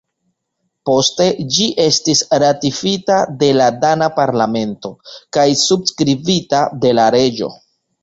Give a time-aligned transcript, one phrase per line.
[0.89, 1.27] Poste
[1.57, 4.95] ĝi estis ratifita de la dana parlamento
[5.39, 7.57] kaj subskribita de la reĝo.